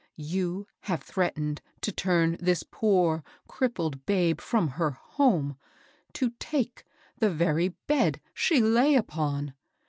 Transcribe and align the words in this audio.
You 0.17 0.65
have 0.85 1.03
threat 1.03 1.35
ened 1.35 1.59
to 1.81 1.91
turn 1.91 2.35
this 2.39 2.63
poor, 2.63 3.23
crippled 3.47 4.03
babe 4.07 4.39
&om 4.51 4.69
her 4.69 4.89
home,— 4.89 5.57
to 6.13 6.31
take 6.39 6.85
the 7.19 7.29
very 7.29 7.75
bed 7.85 8.19
she 8.33 8.61
lay 8.61 8.95
upon! 8.95 9.53